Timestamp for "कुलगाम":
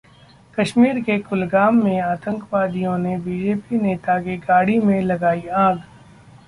1.19-1.75